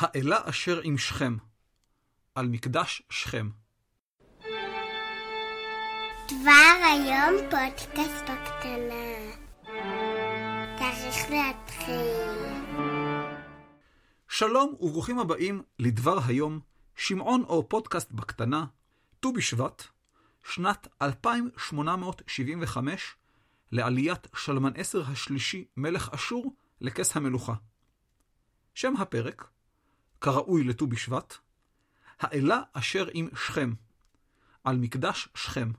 האלה 0.00 0.36
אשר 0.44 0.80
עם 0.84 0.98
שכם, 0.98 1.36
על 2.34 2.48
מקדש 2.48 3.02
שכם. 3.10 3.50
דבר 6.26 6.76
היום 6.84 7.34
פודקאסט 7.50 8.22
בקטנה. 8.22 9.04
צריך 10.78 11.16
להתחיל. 11.30 12.30
שלום 14.28 14.74
וברוכים 14.80 15.18
הבאים 15.18 15.62
לדבר 15.78 16.18
היום, 16.26 16.60
שמעון 16.96 17.42
או 17.42 17.68
פודקאסט 17.68 18.12
בקטנה, 18.12 18.64
ט"ו 19.20 19.32
בשבט, 19.32 19.82
שנת 20.44 20.88
2875, 21.02 23.16
לעליית 23.72 24.28
שלמן 24.36 24.72
עשר 24.74 25.02
השלישי, 25.06 25.64
מלך 25.76 26.10
אשור, 26.14 26.54
לכס 26.80 27.16
המלוכה. 27.16 27.54
שם 28.74 28.94
הפרק, 28.98 29.50
כראוי 30.20 30.64
לט"ו 30.64 30.86
בשבט, 30.86 31.34
האלה 32.20 32.62
אשר 32.72 33.08
עם 33.14 33.28
שכם, 33.36 33.74
על 34.64 34.76
מקדש 34.76 35.28
שכם. 35.34 35.72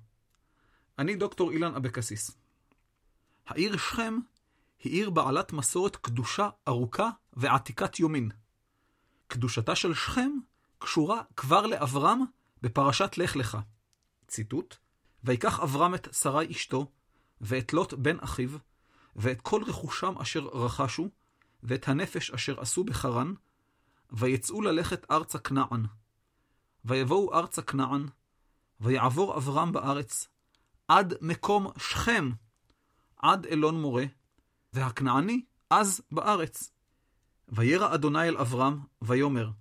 אני 0.99 1.15
דוקטור 1.15 1.51
אילן 1.51 1.75
אבקסיס. 1.75 2.31
העיר 3.47 3.77
שכם 3.77 4.17
היא 4.83 4.93
עיר 4.93 5.09
בעלת 5.09 5.53
מסורת 5.53 5.95
קדושה 5.95 6.49
ארוכה 6.67 7.09
ועתיקת 7.33 7.99
יומין. 7.99 8.31
קדושתה 9.27 9.75
של 9.75 9.93
שכם 9.93 10.31
קשורה 10.79 11.21
כבר 11.35 11.65
לאברהם 11.65 12.19
בפרשת 12.61 13.17
לך 13.17 13.35
לך. 13.35 13.57
ציטוט: 14.27 14.75
ויקח 15.23 15.59
אברהם 15.59 15.95
את 15.95 16.07
שרי 16.13 16.51
אשתו, 16.51 16.91
ואת 17.41 17.73
לוט 17.73 17.93
בן 17.93 18.19
אחיו, 18.19 18.49
ואת 19.15 19.41
כל 19.41 19.63
רכושם 19.67 20.17
אשר 20.17 20.39
רכשו, 20.39 21.09
ואת 21.63 21.87
הנפש 21.87 22.31
אשר 22.31 22.61
עשו 22.61 22.83
בחרן, 22.83 23.33
ויצאו 24.11 24.61
ללכת 24.61 25.11
ארצה 25.11 25.39
כנען. 25.39 25.85
ויבואו 26.85 27.33
ארצה 27.33 27.61
כנען, 27.61 28.07
ויעבור 28.79 29.37
אברהם 29.37 29.71
בארץ, 29.71 30.27
עד 30.87 31.13
מקום 31.21 31.67
שכם, 31.77 32.31
עד 33.17 33.45
אלון 33.45 33.81
מורה, 33.81 34.05
והכנעני 34.73 35.41
אז 35.69 36.01
בארץ. 36.11 36.71
וירא 37.49 37.93
אדוני 37.93 38.27
אל 38.27 38.37
אברהם, 38.37 38.79
ויאמר, 39.01 39.51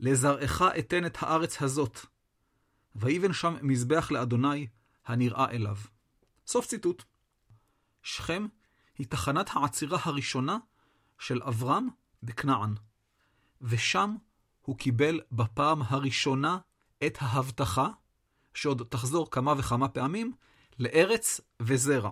לזרעך 0.00 0.62
אתן 0.62 1.06
את 1.06 1.18
הארץ 1.20 1.62
הזאת. 1.62 1.98
ויבן 2.94 3.32
שם 3.32 3.56
מזבח 3.62 4.10
לאדוני, 4.10 4.66
הנראה 5.06 5.50
אליו. 5.50 5.76
סוף 6.46 6.66
ציטוט. 6.66 7.04
שכם 8.02 8.46
היא 8.98 9.06
תחנת 9.06 9.50
העצירה 9.52 9.98
הראשונה 10.02 10.58
של 11.18 11.42
אברהם 11.42 11.88
בכנען, 12.22 12.74
ושם 13.62 14.16
הוא 14.62 14.78
קיבל 14.78 15.20
בפעם 15.32 15.82
הראשונה 15.82 16.58
את 17.06 17.18
ההבטחה, 17.20 17.88
שעוד 18.54 18.82
תחזור 18.88 19.30
כמה 19.30 19.54
וכמה 19.58 19.88
פעמים, 19.88 20.32
לארץ 20.78 21.40
וזרע. 21.62 22.10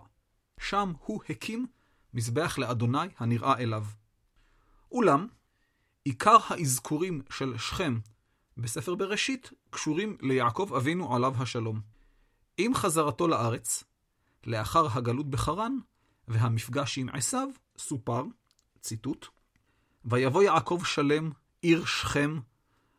שם 0.60 0.92
הוא 1.04 1.20
הקים 1.28 1.66
מזבח 2.14 2.58
לאדוני 2.58 3.08
הנראה 3.18 3.58
אליו. 3.58 3.84
אולם, 4.92 5.26
עיקר 6.04 6.36
האזכורים 6.48 7.22
של 7.30 7.58
שכם 7.58 7.98
בספר 8.56 8.94
בראשית 8.94 9.52
קשורים 9.70 10.16
ליעקב 10.20 10.70
אבינו 10.76 11.14
עליו 11.16 11.42
השלום. 11.42 11.80
עם 12.58 12.74
חזרתו 12.74 13.28
לארץ, 13.28 13.84
לאחר 14.46 14.86
הגלות 14.98 15.30
בחרן 15.30 15.78
והמפגש 16.28 16.98
עם 16.98 17.08
עשיו, 17.08 17.48
סופר, 17.78 18.24
ציטוט, 18.80 19.26
ויבוא 20.06 20.42
יעקב 20.42 20.80
שלם, 20.84 21.30
עיר 21.62 21.84
שכם, 21.84 22.40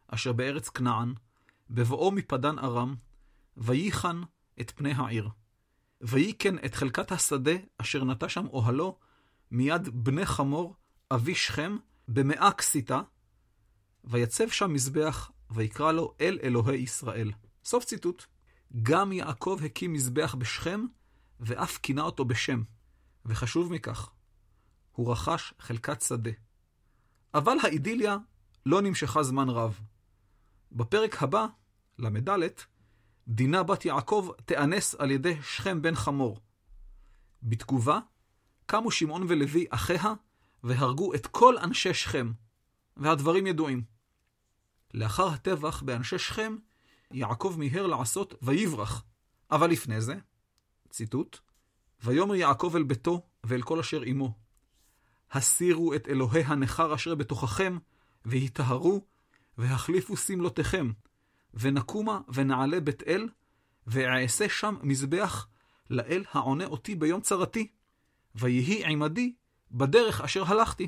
אשר 0.08 0.34
בארץ 0.34 0.70
כנען, 0.70 1.14
בבואו 1.70 2.12
מפדן 2.12 2.60
ארם, 2.60 2.96
וייחן 3.58 4.22
את 4.62 4.72
פני 4.76 4.92
העיר. 4.92 5.30
ויקן 6.02 6.58
את 6.66 6.76
חלקת 6.76 7.12
השדה 7.12 7.52
אשר 7.78 8.04
נטע 8.04 8.30
שם 8.30 8.46
אוהלו, 8.48 9.00
מיד 9.52 9.90
בני 10.04 10.26
חמור, 10.26 10.76
אבי 11.12 11.36
שכם, 11.36 11.78
במאה 12.08 12.52
כסיתה, 12.52 13.02
ויצב 14.04 14.50
שם 14.50 14.74
מזבח, 14.74 15.32
ויקרא 15.50 15.92
לו 15.92 16.14
אל 16.22 16.40
אלוהי 16.44 16.78
ישראל. 16.80 17.32
סוף 17.66 17.86
ציטוט. 17.86 18.26
גם 18.84 19.12
יעקב 19.12 19.60
הקים 19.66 19.94
מזבח 19.94 20.36
בשכם, 20.36 20.86
ואף 21.40 21.78
כינה 21.78 22.02
אותו 22.02 22.26
בשם. 22.26 22.64
וחשוב 23.26 23.72
מכך, 23.72 24.10
הוא 24.92 25.12
רכש 25.12 25.54
חלקת 25.60 26.02
שדה. 26.02 26.32
אבל 27.34 27.58
האידיליה 27.64 28.18
לא 28.66 28.82
נמשכה 28.82 29.24
זמן 29.24 29.50
רב. 29.50 29.80
בפרק 30.72 31.24
הבא, 31.24 31.46
ל"ד, 32.00 32.50
דינה 33.28 33.64
בת 33.64 33.86
יעקב 33.86 34.30
תיאנס 34.46 34.96
על 34.96 35.12
ידי 35.12 35.38
שכם 35.42 35.82
בן 35.82 35.96
חמור. 35.96 36.40
בתגובה, 37.44 38.00
קמו 38.66 38.92
שמעון 38.92 39.26
ולוי 39.28 39.66
אחיה, 39.70 40.14
והרגו 40.64 41.14
את 41.14 41.28
כל 41.28 41.58
אנשי 41.58 41.94
שכם, 41.94 42.32
והדברים 42.98 43.48
ידועים. 43.48 43.84
לאחר 44.94 45.28
הטבח 45.28 45.82
באנשי 45.84 46.20
שכם, 46.20 46.56
יעקב 47.12 47.56
מיהר 47.58 47.88
לעשות 47.88 48.34
ויברח. 48.42 49.04
אבל 49.52 49.70
לפני 49.70 50.02
זה, 50.02 50.16
ציטוט, 50.90 51.40
ויאמר 52.04 52.36
יעקב 52.36 52.74
אל 52.76 52.84
ביתו 52.84 53.22
ואל 53.44 53.62
כל 53.62 53.80
אשר 53.80 54.02
עמו, 54.02 54.34
הסירו 55.32 55.94
את 55.94 56.08
אלוהי 56.08 56.44
הנכר 56.44 56.96
אשר 56.96 57.16
בתוככם, 57.16 57.78
והיטהרו, 58.26 59.06
והחליפו 59.58 60.18
שמלותיכם, 60.18 60.92
ונקומה 61.54 62.20
ונעלה 62.34 62.80
בית 62.80 63.04
אל, 63.08 63.30
ואעשה 63.88 64.50
שם 64.50 64.76
מזבח 64.82 65.48
לאל 65.90 66.24
העונה 66.32 66.66
אותי 66.66 66.96
ביום 66.96 67.22
צרתי, 67.22 67.68
ויהי 68.36 68.86
עמדי 68.86 69.34
בדרך 69.72 70.22
אשר 70.22 70.44
הלכתי. 70.46 70.88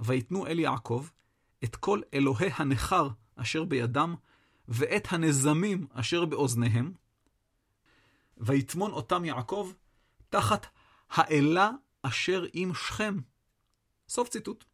ויתנו 0.00 0.46
אל 0.46 0.58
יעקב 0.58 1.06
את 1.64 1.76
כל 1.76 2.00
אלוהי 2.14 2.50
הנכר 2.56 3.08
אשר 3.36 3.64
בידם, 3.64 4.14
ואת 4.68 5.06
הנזמים 5.10 5.86
אשר 5.90 6.24
באוזניהם, 6.24 6.92
ויטמון 8.36 8.92
אותם 8.92 9.24
יעקב 9.24 9.72
תחת 10.28 10.66
האלה 11.10 11.70
אשר 12.02 12.44
עם 12.52 12.74
שכם. 12.74 13.18
סוף 14.08 14.28
ציטוט. 14.28 14.64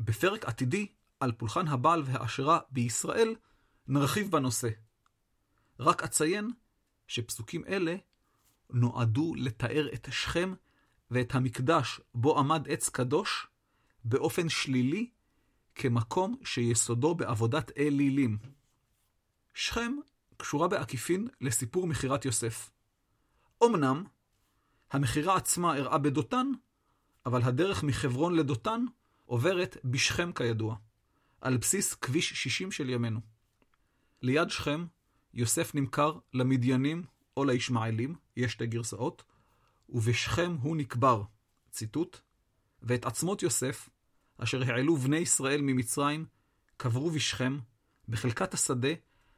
בפרק 0.00 0.44
עתידי 0.44 0.86
על 1.20 1.32
פולחן 1.32 1.68
הבעל 1.68 2.02
והאשרה 2.06 2.58
בישראל, 2.70 3.34
נרחיב 3.88 4.30
בנושא. 4.30 4.68
רק 5.80 6.02
אציין 6.02 6.50
שפסוקים 7.06 7.64
אלה 7.64 7.96
נועדו 8.70 9.34
לתאר 9.34 9.88
את 9.94 10.08
שכם 10.12 10.54
ואת 11.10 11.34
המקדש 11.34 12.00
בו 12.14 12.38
עמד 12.38 12.68
עץ 12.68 12.88
קדוש 12.88 13.46
באופן 14.04 14.48
שלילי, 14.48 15.10
כמקום 15.74 16.36
שיסודו 16.44 17.14
בעבודת 17.14 17.78
אלילים. 17.78 18.38
שכם 19.54 19.92
קשורה 20.36 20.68
בעקיפין 20.68 21.28
לסיפור 21.40 21.86
מכירת 21.86 22.24
יוסף. 22.24 22.70
אמנם, 23.64 24.04
המכירה 24.90 25.36
עצמה 25.36 25.74
אירעה 25.74 25.98
בדותן, 25.98 26.46
אבל 27.26 27.42
הדרך 27.42 27.82
מחברון 27.82 28.34
לדותן 28.34 28.84
עוברת 29.24 29.76
בשכם 29.84 30.32
כידוע, 30.32 30.76
על 31.40 31.56
בסיס 31.56 31.94
כביש 31.94 32.32
60 32.32 32.72
של 32.72 32.90
ימינו. 32.90 33.20
ליד 34.22 34.50
שכם, 34.50 34.86
יוסף 35.34 35.74
נמכר 35.74 36.18
למדיינים 36.34 37.04
או 37.36 37.44
לישמעאלים, 37.44 38.14
יש 38.36 38.52
שתי 38.52 38.66
גרסאות, 38.66 39.22
ובשכם 39.88 40.56
הוא 40.60 40.76
נקבר, 40.76 41.22
ציטוט, 41.70 42.20
ואת 42.82 43.04
עצמות 43.04 43.42
יוסף, 43.42 43.88
אשר 44.38 44.62
העלו 44.62 44.96
בני 44.96 45.16
ישראל 45.16 45.60
ממצרים, 45.62 46.26
קברו 46.76 47.10
בשכם, 47.10 47.58
בחלקת 48.08 48.54
השדה, 48.54 48.88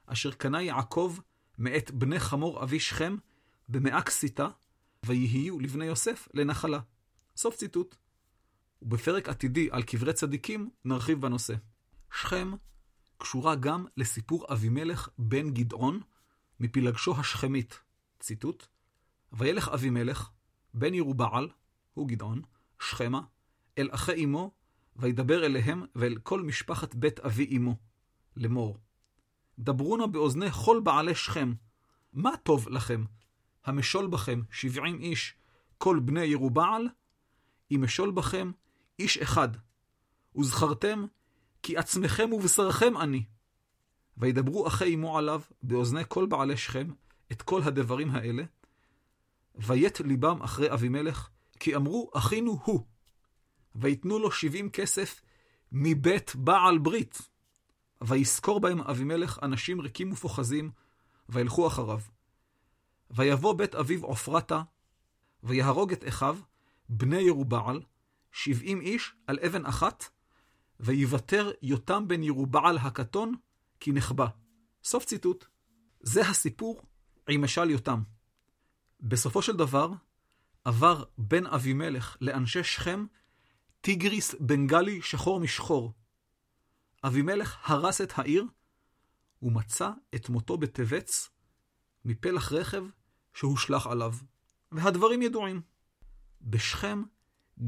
אשר 0.06 0.32
קנה 0.32 0.62
יעקב 0.62 1.16
מאת 1.58 1.90
בני 1.90 2.20
חמור 2.20 2.62
אבי 2.62 2.80
שכם, 2.80 3.16
במאה 3.68 4.02
כסיתה, 4.02 4.48
ויהיו 5.06 5.60
לבני 5.60 5.84
יוסף 5.84 6.28
לנחלה. 6.34 6.80
סוף 7.36 7.56
ציטוט. 7.56 7.96
ובפרק 8.82 9.28
עתידי 9.28 9.68
על 9.70 9.82
קברי 9.82 10.12
צדיקים 10.12 10.70
נרחיב 10.84 11.20
בנושא. 11.20 11.54
שכם 12.12 12.52
קשורה 13.18 13.54
גם 13.54 13.86
לסיפור 13.96 14.46
אבימלך 14.52 15.08
בן 15.18 15.50
גדעון 15.50 16.00
מפילגשו 16.60 17.16
השכמית. 17.16 17.80
ציטוט: 18.20 18.66
וילך 19.32 19.68
אבימלך, 19.68 20.30
בן 20.74 20.94
ירובעל, 20.94 21.48
הוא 21.94 22.08
גדעון, 22.08 22.42
שכמה, 22.80 23.20
אל 23.78 23.88
אחי 23.92 24.24
אמו, 24.24 24.50
וידבר 24.96 25.46
אליהם 25.46 25.84
ואל 25.94 26.18
כל 26.22 26.42
משפחת 26.42 26.94
בית 26.94 27.20
אבי 27.20 27.56
אמו, 27.56 27.76
לאמור. 28.36 28.78
דברו 29.58 29.96
נא 29.96 30.06
באוזני 30.06 30.50
כל 30.50 30.80
בעלי 30.84 31.14
שכם, 31.14 31.54
מה 32.12 32.36
טוב 32.36 32.68
לכם? 32.68 33.04
המשול 33.64 34.06
בכם 34.06 34.42
שבעים 34.50 35.00
איש, 35.00 35.34
כל 35.78 36.00
בני 36.00 36.24
ירובעל? 36.24 36.88
אם 37.70 37.82
משול 37.82 38.10
בכם 38.10 38.50
איש 38.98 39.18
אחד. 39.18 39.48
וזכרתם 40.36 41.04
כי 41.62 41.76
עצמכם 41.76 42.32
ובשרכם 42.32 42.96
אני. 42.96 43.24
וידברו 44.16 44.66
אחי 44.66 44.94
אמו 44.94 45.18
עליו 45.18 45.40
באוזני 45.62 46.02
כל 46.08 46.26
בעלי 46.26 46.56
שכם 46.56 46.90
את 47.32 47.42
כל 47.42 47.62
הדברים 47.62 48.10
האלה, 48.10 48.42
ויית 49.54 50.00
ליבם 50.00 50.42
אחרי 50.42 50.72
אבימלך, 50.72 51.28
כי 51.60 51.76
אמרו 51.76 52.10
אחינו 52.14 52.58
הוא. 52.64 52.80
ויתנו 53.74 54.18
לו 54.18 54.30
שבעים 54.30 54.70
כסף 54.70 55.22
מבית 55.72 56.36
בעל 56.36 56.78
ברית. 56.78 57.18
וישכור 58.00 58.60
בהם 58.60 58.80
אבימלך 58.80 59.38
אנשים 59.42 59.80
ריקים 59.80 60.12
ופוחזים, 60.12 60.70
וילכו 61.28 61.66
אחריו. 61.66 62.00
ויבוא 63.10 63.52
בית 63.54 63.74
אביו 63.74 64.04
עופרתה, 64.04 64.62
ויהרוג 65.42 65.92
את 65.92 66.08
אחיו, 66.08 66.38
בני 66.88 67.20
ירובעל, 67.20 67.80
שבעים 68.32 68.80
איש 68.80 69.14
על 69.26 69.38
אבן 69.46 69.66
אחת, 69.66 70.04
ויוותר 70.80 71.50
יותם 71.62 72.08
בן 72.08 72.22
ירובעל 72.22 72.78
הקטון, 72.78 73.34
כי 73.80 73.92
נחבא. 73.92 74.26
סוף 74.84 75.04
ציטוט. 75.04 75.44
זה 76.00 76.28
הסיפור 76.28 76.82
עם 77.28 77.42
משל 77.44 77.70
יותם. 77.70 78.02
בסופו 79.00 79.42
של 79.42 79.56
דבר, 79.56 79.92
עבר 80.64 81.04
בן 81.18 81.46
אבימלך 81.46 82.16
לאנשי 82.20 82.64
שכם 82.64 83.06
טיגריס 83.80 84.34
בנגלי 84.40 85.02
שחור 85.02 85.40
משחור. 85.40 85.92
אבימלך 87.04 87.58
הרס 87.70 88.00
את 88.00 88.12
העיר, 88.18 88.44
ומצא 89.42 89.90
את 90.14 90.28
מותו 90.28 90.56
בטבץ, 90.58 91.30
מפלח 92.04 92.52
רכב 92.52 92.84
שהושלך 93.34 93.86
עליו. 93.86 94.14
והדברים 94.72 95.22
ידועים. 95.22 95.62
בשכם 96.46 97.02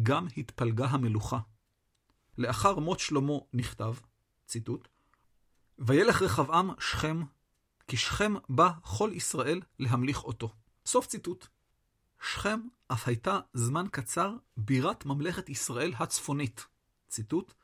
גם 0.03 0.27
התפלגה 0.37 0.87
המלוכה. 0.87 1.39
לאחר 2.39 2.79
מות 2.79 3.01
שלמה 3.01 3.33
נכתב, 3.53 3.95
ציטוט, 4.47 4.89
וילך 5.79 6.23
רחבעם 6.23 6.71
שכם, 6.81 7.23
כי 7.89 7.97
שכם 7.97 8.35
בא 8.49 8.71
כל 8.83 9.11
ישראל 9.15 9.61
להמליך 9.79 10.25
אותו. 10.25 10.55
סוף 10.87 11.07
ציטוט. 11.07 11.47
שכם 12.23 12.61
אף 12.89 13.09
הייתה 13.09 13.41
זמן 13.55 13.87
קצר 13.91 14.37
בירת 14.57 15.07
ממלכת 15.07 15.49
ישראל 15.49 15.93
הצפונית. 15.99 16.67
ציטוט, 17.09 17.55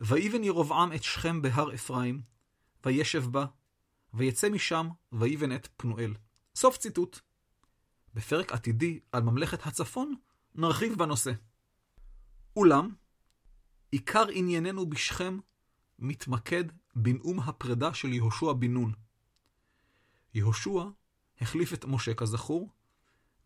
ויבן 0.00 0.44
ירבעם 0.44 0.92
את 0.92 1.02
שכם 1.02 1.42
בהר 1.42 1.74
אפרים, 1.74 2.22
וישב 2.84 3.24
בה, 3.30 3.46
ויצא 4.14 4.48
משם, 4.48 4.88
ויבן 5.12 5.54
את 5.54 5.68
פנואל. 5.76 6.14
סוף 6.54 6.76
ציטוט. 6.76 7.20
בפרק 8.14 8.52
עתידי 8.52 9.00
על 9.12 9.22
ממלכת 9.22 9.66
הצפון, 9.66 10.14
נרחיב 10.54 10.98
בנושא. 10.98 11.32
אולם, 12.56 12.94
עיקר 13.90 14.28
ענייננו 14.32 14.90
בשכם 14.90 15.38
מתמקד 15.98 16.64
בנאום 16.94 17.40
הפרידה 17.40 17.94
של 17.94 18.12
יהושע 18.12 18.52
בן 18.52 18.72
נון. 18.72 18.92
יהושע 20.34 20.84
החליף 21.40 21.72
את 21.72 21.84
משה 21.84 22.14
כזכור, 22.14 22.70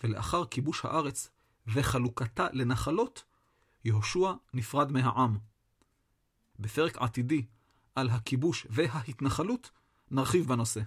ולאחר 0.05 0.47
כיבוש 0.47 0.85
הארץ 0.85 1.31
וחלוקתה 1.67 2.47
לנחלות, 2.53 3.25
יהושע 3.85 4.33
נפרד 4.55 4.93
מהעם. 4.93 5.39
בפרק 6.59 6.97
עתידי 6.97 7.47
על 7.95 8.11
הכיבוש 8.11 8.67
וההתנחלות, 8.71 9.71
נרחיב 10.11 10.49
בנושא. 10.49 10.81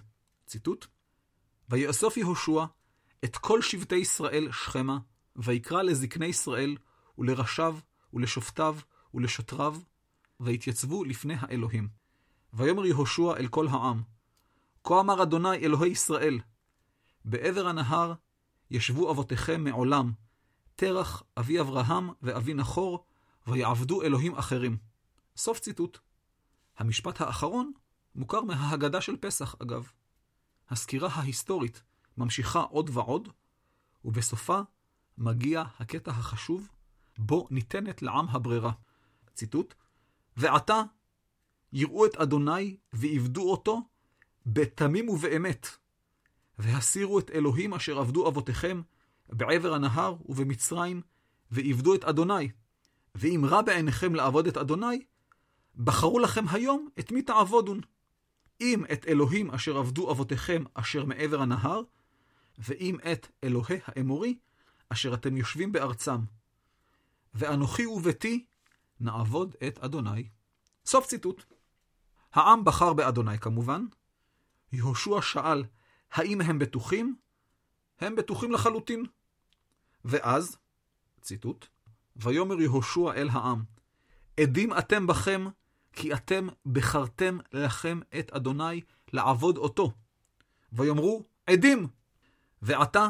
ציטוט: 0.46 0.86
ויאסוף 1.68 2.16
יהושע 2.16 2.64
את 3.24 3.36
כל 3.36 3.62
שבטי 3.62 3.96
ישראל 3.96 4.52
שכמה, 4.52 4.98
ויקרא 5.38 5.82
לזקני 5.82 6.26
ישראל, 6.26 6.76
ולראשיו, 7.18 7.78
ולשופטיו, 8.12 8.76
ולשוטריו, 9.14 9.76
ויתייצבו 10.40 11.04
לפני 11.04 11.34
האלוהים. 11.38 11.88
ויאמר 12.52 12.86
יהושע 12.86 13.36
אל 13.36 13.48
כל 13.48 13.68
העם, 13.68 14.02
כה 14.84 15.00
אמר 15.00 15.22
אדוני 15.22 15.56
אלוהי 15.56 15.90
ישראל, 15.90 16.40
בעבר 17.24 17.66
הנהר 17.66 18.12
ישבו 18.70 19.10
אבותיכם 19.10 19.64
מעולם, 19.64 20.12
תרח, 20.76 21.22
אבי 21.38 21.60
אברהם 21.60 22.10
ואבי 22.22 22.54
נחור, 22.54 23.04
ויעבדו 23.46 24.02
אלוהים 24.02 24.34
אחרים. 24.34 24.76
סוף 25.36 25.60
ציטוט. 25.60 25.98
המשפט 26.78 27.20
האחרון 27.20 27.72
מוכר 28.14 28.40
מההגדה 28.40 29.00
של 29.00 29.16
פסח, 29.16 29.54
אגב. 29.62 29.92
הסקירה 30.70 31.08
ההיסטורית 31.12 31.82
ממשיכה 32.16 32.60
עוד 32.60 32.90
ועוד, 32.92 33.28
ובסופה 34.04 34.60
מגיע 35.18 35.62
הקטע 35.78 36.10
החשוב, 36.10 36.68
בו 37.18 37.46
ניתנת 37.50 38.02
לעם 38.02 38.28
הברירה. 38.28 38.72
ציטוט: 39.34 39.74
ועתה 40.36 40.82
יראו 41.72 42.06
את 42.06 42.16
אדוני 42.16 42.76
ועבדו 42.92 43.50
אותו 43.50 43.82
בתמים 44.46 45.08
ובאמת, 45.08 45.66
והסירו 46.58 47.18
את 47.18 47.30
אלוהים 47.30 47.74
אשר 47.74 47.98
עבדו 47.98 48.28
אבותיכם 48.28 48.82
בעבר 49.28 49.74
הנהר 49.74 50.16
ובמצרים, 50.26 51.02
ועבדו 51.50 51.94
את 51.94 52.04
אדוני. 52.04 52.48
ואם 53.14 53.44
רע 53.48 53.62
בעיניכם 53.62 54.14
לעבוד 54.14 54.46
את 54.46 54.56
אדוני, 54.56 55.04
בחרו 55.76 56.18
לכם 56.18 56.44
היום 56.50 56.88
את 56.98 57.12
מי 57.12 57.22
תעבודון. 57.22 57.80
אם 58.60 58.84
את 58.92 59.06
אלוהים 59.08 59.50
אשר 59.50 59.78
עבדו 59.78 60.10
אבותיכם 60.10 60.64
אשר 60.74 61.04
מעבר 61.04 61.42
הנהר, 61.42 61.82
ואם 62.58 62.96
את 63.12 63.28
אלוהי 63.44 63.78
האמורי 63.84 64.38
אשר 64.88 65.14
אתם 65.14 65.36
יושבים 65.36 65.72
בארצם. 65.72 66.20
ואנוכי 67.34 67.86
וביתי 67.86 68.44
נעבוד 69.00 69.54
את 69.66 69.78
אדוני. 69.78 70.28
סוף 70.86 71.06
ציטוט. 71.06 71.44
העם 72.32 72.64
בחר 72.64 72.92
באדוני 72.92 73.38
כמובן. 73.38 73.86
יהושע 74.72 75.22
שאל, 75.22 75.64
האם 76.12 76.40
הם 76.40 76.58
בטוחים? 76.58 77.16
הם 78.00 78.16
בטוחים 78.16 78.52
לחלוטין. 78.52 79.04
ואז, 80.04 80.56
ציטוט, 81.20 81.66
ויאמר 82.16 82.60
יהושע 82.60 83.12
אל 83.16 83.28
העם, 83.28 83.62
עדים 84.40 84.78
אתם 84.78 85.06
בכם, 85.06 85.46
כי 85.92 86.14
אתם 86.14 86.48
בחרתם 86.66 87.38
לכם 87.52 88.00
את 88.18 88.30
אדוני 88.30 88.80
לעבוד 89.12 89.56
אותו. 89.56 89.92
ויאמרו, 90.72 91.24
עדים! 91.46 91.86
ועתה, 92.62 93.08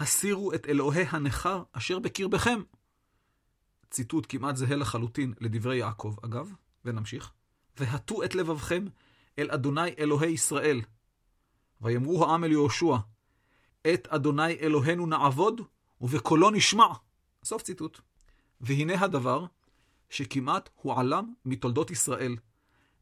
הסירו 0.00 0.54
את 0.54 0.66
אלוהי 0.66 1.04
הנכר 1.10 1.62
אשר 1.72 1.98
בקרבכם. 1.98 2.60
ציטוט 3.90 4.26
כמעט 4.28 4.56
זהה 4.56 4.76
לחלוטין 4.76 5.34
לדברי 5.40 5.76
יעקב, 5.76 6.14
אגב, 6.24 6.52
ונמשיך. 6.84 7.32
והטו 7.76 8.24
את 8.24 8.34
לבבכם 8.34 8.84
אל 9.38 9.50
אדוני 9.50 9.90
אלוהי 9.98 10.30
ישראל. 10.30 10.80
ויאמרו 11.80 12.24
העם 12.24 12.44
אל 12.44 12.52
יהושע, 12.52 12.96
את 13.94 14.06
אדוני 14.06 14.52
אלוהינו 14.52 15.06
נעבוד, 15.06 15.60
ובקולו 16.00 16.50
נשמע. 16.50 16.86
סוף 17.44 17.62
ציטוט. 17.62 18.00
והנה 18.60 19.04
הדבר 19.04 19.46
שכמעט 20.10 20.68
הועלם 20.74 21.32
מתולדות 21.44 21.90
ישראל, 21.90 22.36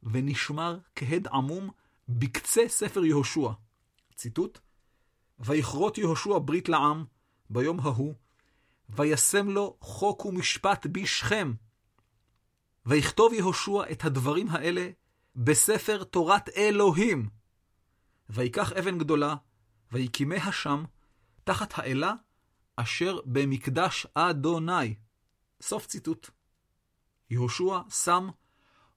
ונשמר 0.03 0.79
כהד 0.97 1.27
עמום 1.27 1.71
בקצה 2.09 2.69
ספר 2.69 3.05
יהושע. 3.05 3.51
ציטוט: 4.15 4.59
ויכרות 5.41 5.99
יהושע 5.99 6.39
ברית 6.45 6.69
לעם 6.69 7.05
ביום 7.51 7.81
ההוא, 7.81 8.15
וישם 8.89 9.49
לו 9.49 9.77
חוק 9.81 10.25
ומשפט 10.25 10.87
בשכם. 10.93 11.55
ויכתוב 12.87 13.33
יהושע 13.33 13.93
את 13.93 14.05
הדברים 14.05 14.49
האלה 14.51 14.91
בספר 15.37 16.05
תורת 16.05 16.49
אלוהים. 16.49 17.29
ויקח 18.31 18.73
אבן 18.73 18.99
גדולה, 18.99 19.35
ויקימיה 19.93 20.53
שם, 20.53 20.85
תחת 21.45 21.79
האלה 21.79 22.13
אשר 22.77 23.19
במקדש 23.25 24.07
אדוני. 24.15 24.95
סוף 25.61 25.87
ציטוט. 25.87 26.31
יהושע 27.31 27.79
שם 27.91 28.29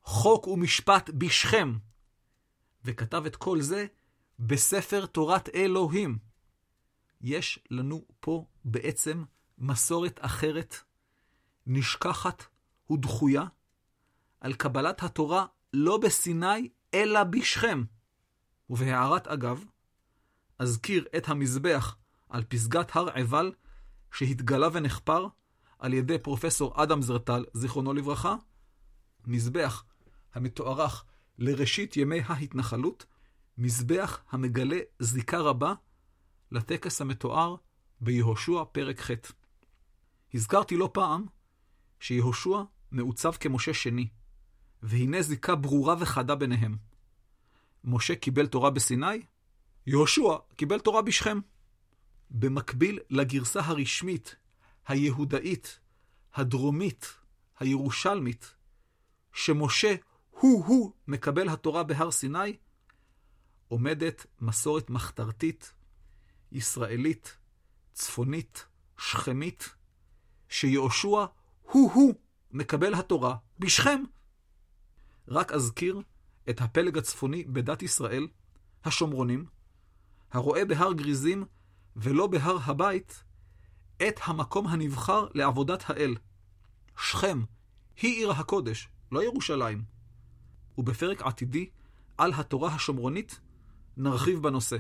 חוק 0.04 0.48
ומשפט 0.48 1.10
בשכם, 1.10 1.74
וכתב 2.86 3.24
את 3.26 3.36
כל 3.36 3.62
זה 3.62 3.86
בספר 4.40 5.06
תורת 5.06 5.50
אלוהים. 5.56 6.31
יש 7.22 7.60
לנו 7.72 8.06
פה 8.20 8.46
בעצם 8.66 9.24
מסורת 9.58 10.20
אחרת, 10.22 10.76
נשכחת 11.68 12.44
ודחויה, 12.92 13.44
על 14.40 14.54
קבלת 14.54 15.04
התורה 15.04 15.46
לא 15.74 15.98
בסיני, 15.98 16.70
אלא 16.94 17.24
בשכם. 17.24 17.84
ובהערת 18.70 19.28
אגב, 19.28 19.66
אזכיר 20.60 21.06
את 21.18 21.30
המזבח 21.30 21.98
על 22.30 22.44
פסגת 22.44 22.96
הר 22.96 23.10
עיבל, 23.10 23.52
שהתגלה 24.12 24.68
ונחפר 24.74 25.28
על 25.80 25.94
ידי 25.94 26.20
פרופסור 26.20 26.84
אדם 26.84 27.02
זרטל, 27.02 27.46
זיכרונו 27.54 27.94
לברכה, 27.94 28.36
מזבח 29.26 29.84
המתוארך 30.34 31.06
לראשית 31.38 31.98
ימי 31.98 32.20
ההתנחלות, 32.26 33.06
מזבח 33.58 34.20
המגלה 34.30 34.80
זיקה 35.00 35.40
רבה 35.40 35.74
לטקס 36.52 37.02
המתואר 37.02 37.56
ביהושע 38.02 38.64
פרק 38.72 39.02
ח'. 39.02 39.12
הזכרתי 40.34 40.78
לא 40.78 40.90
פעם 40.94 41.26
שיהושע 42.00 42.64
מעוצב 42.92 43.32
כמשה 43.32 43.74
שני, 43.74 44.08
והנה 44.84 45.22
זיקה 45.22 45.56
ברורה 45.56 45.96
וחדה 46.00 46.36
ביניהם. 46.36 46.78
משה 47.84 48.16
קיבל 48.16 48.48
תורה 48.48 48.70
בסיני, 48.70 49.22
יהושע 49.88 50.36
קיבל 50.56 50.80
תורה 50.80 51.02
בשכם. 51.02 51.40
במקביל 52.30 53.00
לגרסה 53.10 53.60
הרשמית, 53.60 54.36
היהודאית, 54.88 55.80
הדרומית, 56.34 57.14
הירושלמית, 57.60 58.56
שמשה 59.34 59.96
הוא-הוא 60.30 60.94
מקבל 61.08 61.50
התורה 61.50 61.84
בהר 61.84 62.12
סיני, 62.12 62.58
עומדת 63.68 64.26
מסורת 64.42 64.90
מחתרתית, 64.90 65.74
ישראלית, 66.52 67.38
צפונית, 67.94 68.66
שכמית, 68.98 69.70
שיהושע 70.50 71.26
הוא-הוא 71.62 72.14
מקבל 72.52 72.94
התורה 72.94 73.36
בשכם. 73.60 74.04
רק 75.28 75.52
אזכיר 75.52 76.02
את 76.50 76.62
הפלג 76.62 76.98
הצפוני 76.98 77.44
בדת 77.44 77.82
ישראל, 77.82 78.28
השומרונים, 78.86 79.46
הרואה 80.32 80.66
בהר 80.66 80.94
גריזים 80.94 81.46
ולא 81.96 82.28
בהר 82.28 82.58
הבית, 82.64 83.24
את 84.08 84.20
המקום 84.24 84.68
הנבחר 84.68 85.28
לעבודת 85.34 85.90
האל. 85.90 86.16
שכם 86.98 87.44
היא 88.02 88.16
עיר 88.16 88.32
הקודש, 88.32 88.90
לא 89.12 89.24
ירושלים. 89.24 89.84
ובפרק 90.78 91.22
עתידי 91.22 91.70
על 92.18 92.34
התורה 92.34 92.76
השומרונית 92.76 93.40
נרחיב 93.98 94.44
בנושא. 94.44 94.78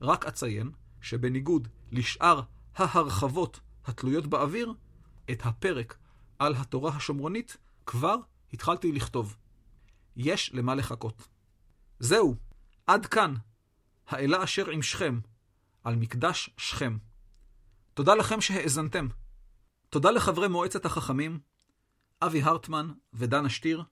רק 0.00 0.26
אציין 0.26 0.70
שבניגוד 1.04 1.68
לשאר 1.92 2.40
ההרחבות 2.74 3.60
התלויות 3.84 4.26
באוויר, 4.26 4.74
את 5.30 5.46
הפרק 5.46 5.98
על 6.38 6.54
התורה 6.54 6.96
השומרונית 6.96 7.56
כבר 7.86 8.16
התחלתי 8.52 8.92
לכתוב. 8.92 9.36
יש 10.16 10.50
למה 10.54 10.74
לחכות. 10.74 11.28
זהו, 11.98 12.36
עד 12.86 13.06
כאן, 13.06 13.34
האלה 14.06 14.44
אשר 14.44 14.70
עם 14.70 14.82
שכם, 14.82 15.20
על 15.84 15.96
מקדש 15.96 16.50
שכם. 16.56 16.98
תודה 17.94 18.14
לכם 18.14 18.40
שהאזנתם. 18.40 19.08
תודה 19.90 20.10
לחברי 20.10 20.48
מועצת 20.48 20.84
החכמים, 20.86 21.40
אבי 22.22 22.42
הרטמן 22.42 22.92
ודנה 23.12 23.48
שטיר, 23.48 23.82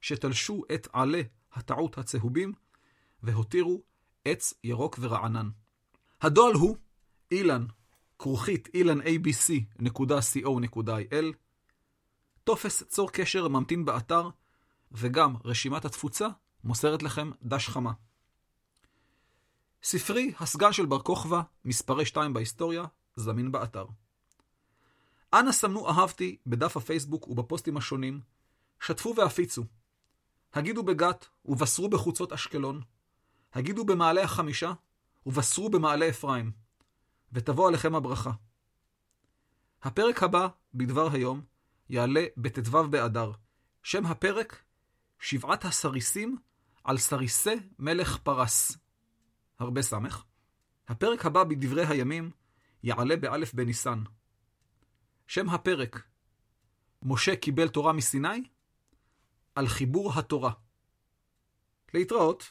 שתלשו 0.00 0.62
את 0.74 0.88
עלי 0.92 1.24
הטעות 1.52 1.98
הצהובים, 1.98 2.52
והותירו 3.22 3.82
עץ 4.24 4.54
ירוק 4.64 4.98
ורענן. 5.00 5.50
הדואל 6.22 6.54
הוא 6.54 6.76
אילן, 7.30 7.66
כרוכית 8.18 8.68
ilanabc.co.il, 8.68 11.24
טופס 12.44 12.82
צור 12.82 13.12
קשר 13.12 13.48
ממתין 13.48 13.84
באתר, 13.84 14.28
וגם 14.92 15.34
רשימת 15.44 15.84
התפוצה 15.84 16.28
מוסרת 16.64 17.02
לכם 17.02 17.30
דש 17.42 17.68
חמה. 17.68 17.92
ספרי 19.82 20.32
הסגן 20.40 20.72
של 20.72 20.86
בר 20.86 21.02
כוכבא, 21.02 21.42
מספרי 21.64 22.06
2 22.06 22.32
בהיסטוריה, 22.32 22.84
זמין 23.16 23.52
באתר. 23.52 23.86
אנא 25.34 25.52
סמנו 25.52 25.88
אהבתי 25.88 26.36
בדף 26.46 26.76
הפייסבוק 26.76 27.28
ובפוסטים 27.28 27.76
השונים, 27.76 28.20
שתפו 28.80 29.14
והפיצו. 29.16 29.64
הגידו 30.54 30.82
בגת 30.82 31.28
ובשרו 31.44 31.88
בחוצות 31.88 32.32
אשקלון, 32.32 32.80
הגידו 33.54 33.84
במעלה 33.84 34.22
החמישה 34.22 34.72
ובשרו 35.26 35.70
במעלה 35.70 36.08
אפרים, 36.08 36.52
ותבוא 37.32 37.68
עליכם 37.68 37.94
הברכה. 37.94 38.30
הפרק 39.82 40.22
הבא, 40.22 40.48
בדבר 40.74 41.12
היום, 41.12 41.42
יעלה 41.88 42.24
בט"ו 42.36 42.88
באדר. 42.88 43.32
שם 43.82 44.06
הפרק, 44.06 44.62
שבעת 45.18 45.64
הסריסים 45.64 46.36
על 46.84 46.98
סריסי 46.98 47.54
מלך 47.78 48.18
פרס. 48.22 48.76
הרבה 49.58 49.82
סמך. 49.82 50.24
הפרק 50.88 51.26
הבא 51.26 51.44
בדברי 51.44 51.86
הימים 51.86 52.30
יעלה 52.82 53.16
באלף 53.16 53.54
בניסן. 53.54 54.02
שם 55.26 55.48
הפרק, 55.48 56.02
משה 57.02 57.36
קיבל 57.36 57.68
תורה 57.68 57.92
מסיני? 57.92 58.42
על 59.54 59.68
חיבור 59.68 60.12
התורה. 60.18 60.52
להתראות. 61.94 62.50